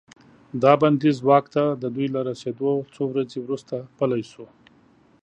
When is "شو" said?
4.31-4.45